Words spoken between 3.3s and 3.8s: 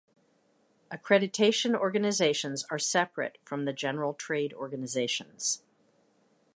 from the